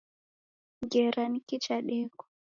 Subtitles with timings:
[0.83, 2.25] Ngera niki chadekwa.